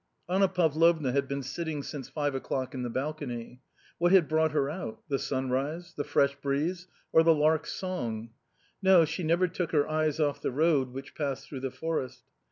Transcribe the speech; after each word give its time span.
Anna 0.27 0.47
Pavlovna 0.47 1.11
had 1.11 1.27
been 1.27 1.43
sitting 1.43 1.83
since 1.83 2.09
five 2.09 2.33
o'clock 2.33 2.73
in 2.73 2.81
the 2.81 2.89
balcony. 2.89 3.61
What 3.99 4.11
had 4.11 4.27
brought 4.27 4.51
her 4.51 4.67
out: 4.67 4.99
the 5.09 5.19
sunrise, 5.19 5.93
the 5.95 6.03
fresh 6.03 6.33
breeze, 6.37 6.87
or 7.13 7.21
the 7.21 7.35
lark's 7.35 7.71
song? 7.73 8.31
No, 8.81 9.05
she 9.05 9.21
never 9.21 9.47
took 9.47 9.73
her 9.73 9.87
eyes 9.87 10.19
off 10.19 10.41
the 10.41 10.49
road 10.49 10.89
which 10.89 11.13
passed 11.13 11.47
through 11.47 11.59
the 11.59 11.69
forest. 11.69 12.23